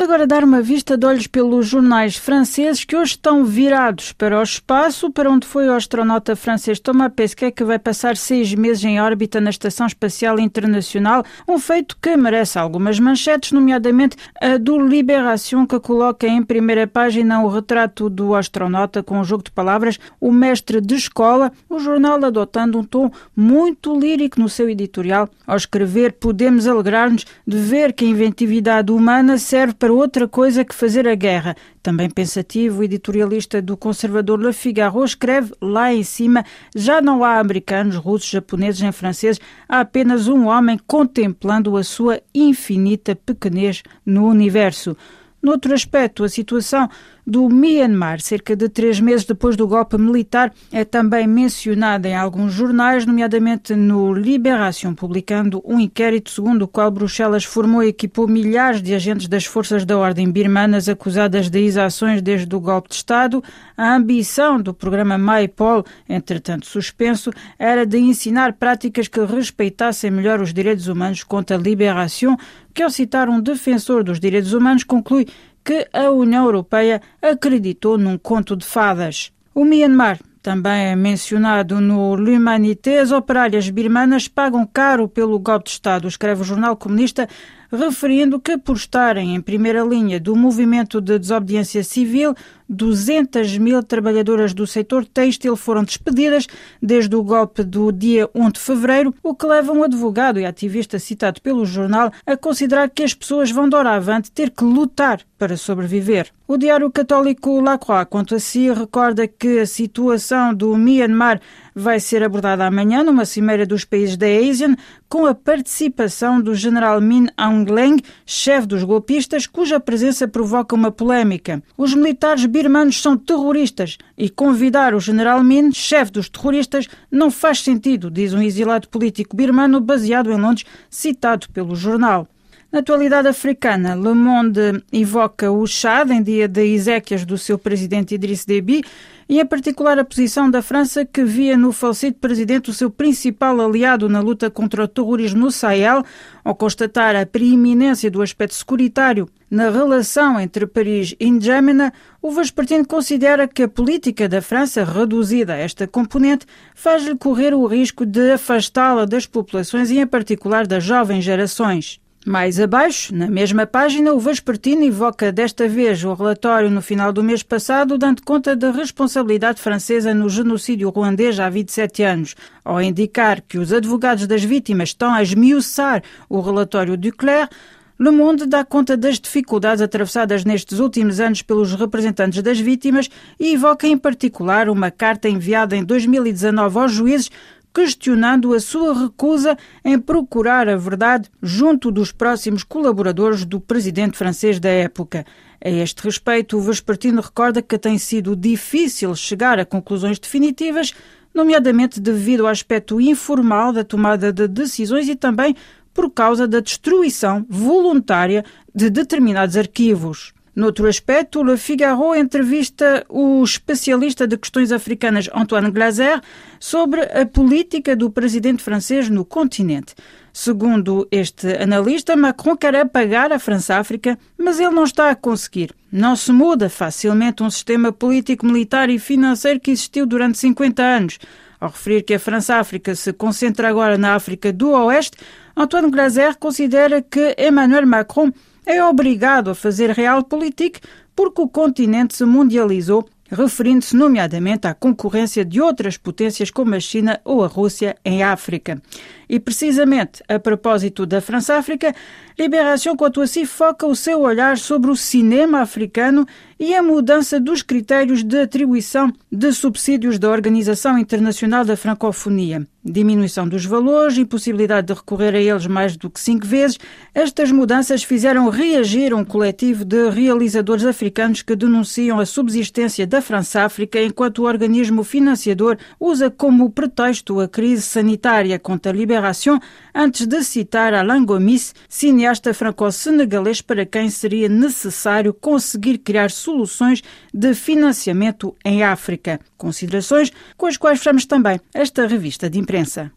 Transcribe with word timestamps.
Vamos 0.00 0.14
agora 0.14 0.26
dar 0.26 0.42
uma 0.42 0.62
vista 0.62 0.96
de 0.96 1.04
olhos 1.06 1.26
pelos 1.26 1.66
jornais 1.66 2.16
franceses 2.16 2.86
que 2.86 2.96
hoje 2.96 3.10
estão 3.10 3.44
virados 3.44 4.12
para 4.12 4.40
o 4.40 4.42
espaço, 4.42 5.10
para 5.10 5.30
onde 5.30 5.46
foi 5.46 5.68
o 5.68 5.74
astronauta 5.74 6.34
francês 6.34 6.80
Thomas 6.80 7.12
Pesquet, 7.14 7.52
que 7.52 7.62
vai 7.62 7.78
passar 7.78 8.16
seis 8.16 8.54
meses 8.54 8.82
em 8.82 8.98
órbita 8.98 9.42
na 9.42 9.50
Estação 9.50 9.86
Espacial 9.86 10.40
Internacional, 10.40 11.22
um 11.46 11.58
feito 11.58 11.98
que 12.00 12.16
merece 12.16 12.58
algumas 12.58 12.98
manchetes, 12.98 13.52
nomeadamente 13.52 14.16
a 14.40 14.56
do 14.56 14.78
Libération, 14.78 15.66
que 15.66 15.78
coloca 15.78 16.26
em 16.26 16.42
primeira 16.42 16.86
página 16.86 17.42
o 17.42 17.48
retrato 17.48 18.08
do 18.08 18.34
astronauta 18.34 19.02
com 19.02 19.20
um 19.20 19.24
jogo 19.24 19.44
de 19.44 19.50
palavras, 19.50 19.98
o 20.18 20.32
mestre 20.32 20.80
de 20.80 20.94
escola, 20.94 21.52
o 21.68 21.78
jornal 21.78 22.24
adotando 22.24 22.78
um 22.78 22.84
tom 22.84 23.10
muito 23.36 23.94
lírico 23.94 24.40
no 24.40 24.48
seu 24.48 24.66
editorial. 24.70 25.28
Ao 25.46 25.58
escrever, 25.58 26.14
podemos 26.14 26.66
alegrar-nos 26.66 27.26
de 27.46 27.58
ver 27.58 27.92
que 27.92 28.06
a 28.06 28.08
inventividade 28.08 28.90
humana 28.90 29.36
serve 29.36 29.74
para 29.74 29.89
outra 29.90 30.28
coisa 30.28 30.64
que 30.64 30.74
fazer 30.74 31.06
a 31.06 31.14
guerra. 31.14 31.56
Também 31.82 32.08
pensativo, 32.08 32.80
o 32.80 32.84
editorialista 32.84 33.60
do 33.60 33.76
conservador 33.76 34.40
Le 34.40 34.52
Figaro 34.52 35.04
escreve 35.04 35.52
lá 35.60 35.92
em 35.92 36.02
cima: 36.02 36.44
já 36.74 37.00
não 37.00 37.24
há 37.24 37.38
americanos, 37.38 37.96
russos, 37.96 38.30
japoneses 38.30 38.80
nem 38.80 38.92
franceses, 38.92 39.40
há 39.68 39.80
apenas 39.80 40.28
um 40.28 40.46
homem 40.46 40.78
contemplando 40.86 41.76
a 41.76 41.84
sua 41.84 42.20
infinita 42.34 43.14
pequenez 43.14 43.82
no 44.04 44.26
universo. 44.26 44.96
Noutro 45.42 45.72
aspecto, 45.72 46.22
a 46.22 46.28
situação 46.28 46.88
do 47.30 47.48
Myanmar, 47.48 48.20
cerca 48.20 48.56
de 48.56 48.68
três 48.68 48.98
meses 48.98 49.24
depois 49.24 49.54
do 49.54 49.68
golpe 49.68 49.96
militar, 49.96 50.52
é 50.72 50.84
também 50.84 51.28
mencionada 51.28 52.08
em 52.08 52.16
alguns 52.16 52.52
jornais, 52.52 53.06
nomeadamente 53.06 53.72
no 53.76 54.12
Libération, 54.12 54.92
publicando 54.92 55.62
um 55.64 55.78
inquérito 55.78 56.28
segundo 56.28 56.62
o 56.62 56.68
qual 56.68 56.90
Bruxelas 56.90 57.44
formou 57.44 57.84
e 57.84 57.88
equipou 57.90 58.26
milhares 58.26 58.82
de 58.82 58.92
agentes 58.96 59.28
das 59.28 59.44
forças 59.44 59.84
da 59.84 59.96
ordem 59.96 60.28
birmanas 60.28 60.88
acusadas 60.88 61.48
de 61.48 61.60
exações 61.60 62.20
desde 62.20 62.52
o 62.52 62.58
golpe 62.58 62.88
de 62.88 62.96
Estado. 62.96 63.44
A 63.76 63.94
ambição 63.94 64.60
do 64.60 64.74
programa 64.74 65.16
MyPol, 65.16 65.84
entretanto 66.08 66.66
suspenso, 66.66 67.30
era 67.56 67.86
de 67.86 67.98
ensinar 67.98 68.54
práticas 68.54 69.06
que 69.06 69.24
respeitassem 69.24 70.10
melhor 70.10 70.40
os 70.40 70.52
direitos 70.52 70.88
humanos, 70.88 71.22
contra 71.22 71.56
a 71.56 71.60
Libération, 71.60 72.36
que, 72.74 72.82
ao 72.82 72.90
citar 72.90 73.28
um 73.28 73.40
defensor 73.40 74.02
dos 74.02 74.18
direitos 74.18 74.52
humanos, 74.52 74.84
conclui 74.84 75.26
que 75.64 75.88
a 75.92 76.10
União 76.10 76.44
Europeia 76.44 77.00
acreditou 77.20 77.98
num 77.98 78.16
conto 78.18 78.56
de 78.56 78.64
fadas. 78.64 79.32
O 79.54 79.64
Myanmar 79.64 80.18
também 80.42 80.86
é 80.86 80.96
mencionado 80.96 81.80
no 81.80 82.14
L'Humanité, 82.14 83.00
as 83.00 83.12
operárias 83.12 83.68
birmanas 83.68 84.26
pagam 84.26 84.66
caro 84.66 85.06
pelo 85.06 85.38
golpe 85.38 85.66
de 85.66 85.72
Estado, 85.72 86.08
escreve 86.08 86.40
o 86.40 86.44
jornal 86.44 86.76
comunista, 86.76 87.28
referindo 87.70 88.40
que, 88.40 88.56
por 88.56 88.76
estarem 88.76 89.34
em 89.34 89.40
primeira 89.40 89.82
linha 89.82 90.18
do 90.18 90.34
movimento 90.34 91.00
de 91.00 91.18
desobediência 91.18 91.84
civil, 91.84 92.34
200 92.70 93.58
mil 93.58 93.82
trabalhadoras 93.82 94.54
do 94.54 94.66
setor 94.66 95.04
têxtil 95.04 95.56
foram 95.56 95.82
despedidas 95.82 96.46
desde 96.80 97.14
o 97.16 97.22
golpe 97.22 97.64
do 97.64 97.90
dia 97.90 98.30
1 98.32 98.50
de 98.52 98.60
fevereiro, 98.60 99.14
o 99.22 99.34
que 99.34 99.44
leva 99.44 99.72
um 99.72 99.82
advogado 99.82 100.38
e 100.38 100.46
ativista 100.46 100.98
citado 100.98 101.42
pelo 101.42 101.66
jornal 101.66 102.12
a 102.24 102.36
considerar 102.36 102.88
que 102.88 103.02
as 103.02 103.12
pessoas 103.12 103.50
vão 103.50 103.68
de 103.68 103.74
hora 103.74 103.90
avante 103.90 104.30
ter 104.30 104.50
que 104.50 104.62
lutar 104.62 105.20
para 105.36 105.56
sobreviver. 105.56 106.30
O 106.46 106.56
diário 106.56 106.90
católico 106.90 107.60
La 107.60 107.78
Croix, 107.78 108.06
quanto 108.10 108.34
a 108.34 108.38
si, 108.38 108.70
recorda 108.70 109.26
que 109.26 109.60
a 109.60 109.66
situação 109.66 110.52
do 110.52 110.76
Myanmar 110.76 111.40
vai 111.74 111.98
ser 112.00 112.22
abordada 112.22 112.66
amanhã 112.66 113.02
numa 113.02 113.24
cimeira 113.24 113.64
dos 113.64 113.84
países 113.84 114.16
da 114.16 114.26
ASEAN, 114.26 114.76
com 115.08 115.26
a 115.26 115.34
participação 115.34 116.40
do 116.40 116.54
general 116.54 117.00
Min 117.00 117.28
Aung 117.36 117.64
Hlaing, 117.70 117.98
chefe 118.26 118.66
dos 118.66 118.84
golpistas, 118.84 119.46
cuja 119.46 119.80
presença 119.80 120.28
provoca 120.28 120.74
uma 120.74 120.90
polémica. 120.90 121.62
Os 121.76 121.94
militares 121.94 122.44
birmanos 122.60 123.00
são 123.00 123.16
terroristas 123.16 123.96
e 124.18 124.28
convidar 124.28 124.94
o 124.94 125.00
general 125.00 125.42
Min, 125.42 125.72
chefe 125.72 126.12
dos 126.12 126.28
terroristas, 126.28 126.86
não 127.10 127.30
faz 127.30 127.60
sentido, 127.60 128.10
diz 128.10 128.34
um 128.34 128.42
exilado 128.42 128.86
político 128.86 129.34
birmano 129.34 129.80
baseado 129.80 130.30
em 130.30 130.38
Londres, 130.38 130.66
citado 130.90 131.48
pelo 131.54 131.74
jornal. 131.74 132.28
Na 132.72 132.78
atualidade 132.78 133.26
africana, 133.26 133.96
Le 133.96 134.14
Monde 134.14 134.84
evoca 134.92 135.50
o 135.50 135.66
Chad 135.66 136.12
em 136.12 136.22
dia 136.22 136.46
de 136.46 136.64
exéquias 136.64 137.24
do 137.24 137.36
seu 137.36 137.58
presidente 137.58 138.14
Idriss 138.14 138.44
Déby 138.44 138.84
e, 139.28 139.40
em 139.40 139.44
particular, 139.44 139.98
a 139.98 140.04
posição 140.04 140.48
da 140.48 140.62
França, 140.62 141.04
que 141.04 141.24
via 141.24 141.56
no 141.56 141.72
falecido 141.72 142.18
presidente 142.20 142.70
o 142.70 142.72
seu 142.72 142.88
principal 142.88 143.60
aliado 143.60 144.08
na 144.08 144.20
luta 144.20 144.48
contra 144.48 144.84
o 144.84 144.88
terrorismo 144.88 145.40
no 145.40 145.50
Sahel, 145.50 146.04
ao 146.44 146.54
constatar 146.54 147.16
a 147.16 147.26
preeminência 147.26 148.08
do 148.08 148.22
aspecto 148.22 148.54
securitário 148.54 149.28
na 149.50 149.68
relação 149.68 150.38
entre 150.38 150.64
Paris 150.64 151.12
e 151.18 151.28
N'Djamena, 151.28 151.92
o 152.22 152.30
Vespertino 152.30 152.86
considera 152.86 153.48
que 153.48 153.64
a 153.64 153.68
política 153.68 154.28
da 154.28 154.40
França, 154.40 154.84
reduzida 154.84 155.54
a 155.54 155.56
esta 155.56 155.88
componente, 155.88 156.46
faz-lhe 156.76 157.16
correr 157.16 157.52
o 157.52 157.66
risco 157.66 158.06
de 158.06 158.30
afastá-la 158.30 159.06
das 159.06 159.26
populações 159.26 159.90
e, 159.90 159.98
em 159.98 160.06
particular, 160.06 160.68
das 160.68 160.84
jovens 160.84 161.24
gerações. 161.24 162.00
Mais 162.26 162.60
abaixo, 162.60 163.14
na 163.14 163.28
mesma 163.28 163.66
página, 163.66 164.12
o 164.12 164.20
Vespertino 164.20 164.84
evoca 164.84 165.32
desta 165.32 165.66
vez 165.66 166.04
o 166.04 166.12
relatório 166.12 166.70
no 166.70 166.82
final 166.82 167.14
do 167.14 167.24
mês 167.24 167.42
passado, 167.42 167.96
dando 167.96 168.22
conta 168.22 168.54
da 168.54 168.70
responsabilidade 168.70 169.58
francesa 169.58 170.12
no 170.12 170.28
genocídio 170.28 170.90
ruandês 170.90 171.40
há 171.40 171.48
27 171.48 172.02
anos, 172.02 172.34
ao 172.62 172.82
indicar 172.82 173.40
que 173.40 173.56
os 173.56 173.72
advogados 173.72 174.26
das 174.26 174.44
vítimas 174.44 174.90
estão 174.90 175.14
a 175.14 175.22
esmiuçar 175.22 176.02
o 176.28 176.42
relatório 176.42 176.94
Duclerc, 176.94 177.54
Le 177.98 178.10
Monde 178.10 178.46
dá 178.46 178.64
conta 178.64 178.96
das 178.96 179.20
dificuldades 179.20 179.82
atravessadas 179.82 180.42
nestes 180.42 180.78
últimos 180.78 181.20
anos 181.20 181.42
pelos 181.42 181.74
representantes 181.74 182.42
das 182.42 182.58
vítimas 182.58 183.10
e 183.38 183.52
evoca 183.52 183.86
em 183.86 183.96
particular 183.96 184.70
uma 184.70 184.90
carta 184.90 185.28
enviada 185.28 185.76
em 185.76 185.84
2019 185.84 186.78
aos 186.78 186.92
juízes 186.92 187.30
questionando 187.72 188.52
a 188.52 188.60
sua 188.60 188.94
recusa 188.94 189.56
em 189.84 189.98
procurar 189.98 190.68
a 190.68 190.76
verdade 190.76 191.30
junto 191.42 191.90
dos 191.90 192.12
próximos 192.12 192.64
colaboradores 192.64 193.44
do 193.44 193.60
presidente 193.60 194.16
francês 194.16 194.58
da 194.58 194.68
época. 194.68 195.24
A 195.62 195.68
este 195.68 196.02
respeito, 196.02 196.56
o 196.56 196.60
Vespertino 196.60 197.20
recorda 197.20 197.62
que 197.62 197.78
tem 197.78 197.98
sido 197.98 198.34
difícil 198.34 199.14
chegar 199.14 199.58
a 199.58 199.64
conclusões 199.64 200.18
definitivas, 200.18 200.92
nomeadamente 201.34 202.00
devido 202.00 202.46
ao 202.46 202.52
aspecto 202.52 203.00
informal 203.00 203.72
da 203.72 203.84
tomada 203.84 204.32
de 204.32 204.48
decisões 204.48 205.08
e 205.08 205.14
também 205.14 205.54
por 205.92 206.10
causa 206.10 206.46
da 206.46 206.60
destruição 206.60 207.44
voluntária 207.48 208.44
de 208.74 208.90
determinados 208.90 209.56
arquivos. 209.56 210.32
Noutro 210.54 210.88
aspecto, 210.88 211.44
Le 211.44 211.56
Figaro 211.56 212.14
entrevista 212.14 213.04
o 213.08 213.42
especialista 213.44 214.26
de 214.26 214.36
questões 214.36 214.72
africanas 214.72 215.30
Antoine 215.32 215.70
Glaser 215.70 216.20
sobre 216.58 217.02
a 217.02 217.24
política 217.24 217.94
do 217.94 218.10
presidente 218.10 218.62
francês 218.62 219.08
no 219.08 219.24
continente. 219.24 219.94
Segundo 220.32 221.06
este 221.10 221.56
analista, 221.62 222.16
Macron 222.16 222.56
quer 222.56 222.74
apagar 222.76 223.32
a 223.32 223.38
França-África, 223.38 224.18
mas 224.36 224.58
ele 224.58 224.70
não 224.70 224.84
está 224.84 225.10
a 225.10 225.14
conseguir. 225.14 225.72
Não 225.90 226.16
se 226.16 226.32
muda 226.32 226.68
facilmente 226.68 227.42
um 227.42 227.50
sistema 227.50 227.92
político, 227.92 228.46
militar 228.46 228.90
e 228.90 228.98
financeiro 228.98 229.60
que 229.60 229.70
existiu 229.70 230.04
durante 230.04 230.38
50 230.38 230.82
anos. 230.82 231.18
Ao 231.60 231.68
referir 231.68 232.02
que 232.02 232.14
a 232.14 232.18
França-África 232.18 232.94
se 232.94 233.12
concentra 233.12 233.68
agora 233.68 233.98
na 233.98 234.14
África 234.14 234.52
do 234.52 234.70
Oeste, 234.70 235.18
Antoine 235.56 235.90
Glaser 235.90 236.36
considera 236.38 237.02
que 237.02 237.34
Emmanuel 237.38 237.86
Macron 237.86 238.32
é 238.64 238.82
obrigado 238.84 239.50
a 239.50 239.54
fazer 239.54 239.90
realpolitik 239.90 240.80
porque 241.14 241.42
o 241.42 241.48
continente 241.48 242.16
se 242.16 242.24
mundializou, 242.24 243.06
referindo-se 243.30 243.94
nomeadamente 243.94 244.66
à 244.66 244.74
concorrência 244.74 245.44
de 245.44 245.60
outras 245.60 245.96
potências 245.96 246.50
como 246.50 246.74
a 246.74 246.80
China 246.80 247.20
ou 247.24 247.44
a 247.44 247.46
Rússia 247.46 247.96
em 248.04 248.22
África. 248.22 248.80
E 249.28 249.38
precisamente 249.38 250.22
a 250.28 250.38
propósito 250.38 251.04
da 251.04 251.20
França-África, 251.20 251.94
a 252.38 253.26
si 253.26 253.44
foca 253.44 253.86
o 253.86 253.94
seu 253.94 254.20
olhar 254.22 254.56
sobre 254.56 254.90
o 254.90 254.96
cinema 254.96 255.60
africano 255.60 256.26
e 256.60 256.74
a 256.74 256.82
mudança 256.82 257.40
dos 257.40 257.62
critérios 257.62 258.22
de 258.22 258.38
atribuição 258.38 259.10
de 259.32 259.50
subsídios 259.50 260.18
da 260.18 260.28
Organização 260.28 260.98
Internacional 260.98 261.64
da 261.64 261.74
Francofonia. 261.74 262.66
Diminuição 262.84 263.48
dos 263.48 263.64
valores, 263.64 264.18
impossibilidade 264.18 264.86
de 264.86 264.94
recorrer 264.94 265.34
a 265.34 265.40
eles 265.40 265.66
mais 265.66 265.96
do 265.96 266.10
que 266.10 266.20
cinco 266.20 266.46
vezes, 266.46 266.78
estas 267.14 267.50
mudanças 267.50 268.02
fizeram 268.02 268.48
reagir 268.48 269.14
um 269.14 269.24
coletivo 269.24 269.84
de 269.84 270.08
realizadores 270.10 270.84
africanos 270.84 271.42
que 271.42 271.56
denunciam 271.56 272.18
a 272.18 272.26
subsistência 272.26 273.06
da 273.06 273.20
França-África 273.20 274.00
enquanto 274.02 274.40
o 274.40 274.46
organismo 274.46 275.02
financiador 275.04 275.76
usa 275.98 276.30
como 276.30 276.70
pretexto 276.70 277.40
a 277.40 277.48
crise 277.48 277.82
sanitária 277.82 278.58
contra 278.58 278.92
a 278.92 278.94
liberação 278.94 279.60
antes 279.94 280.26
de 280.26 280.42
citar 280.42 280.94
Alain 280.94 281.24
Gomis, 281.24 281.74
cineasta 281.88 282.54
franco-senegalês 282.54 283.60
para 283.60 283.84
quem 283.84 284.08
seria 284.08 284.48
necessário 284.48 285.34
conseguir 285.34 285.98
criar 285.98 286.30
soluções 286.50 287.02
de 287.32 287.54
financiamento 287.54 288.56
em 288.64 288.82
África. 288.82 289.40
Considerações 289.56 290.32
com 290.56 290.66
as 290.66 290.76
quais 290.76 290.98
fechamos 290.98 291.24
também 291.24 291.60
esta 291.72 292.06
revista 292.06 292.50
de 292.50 292.58
imprensa. 292.58 293.08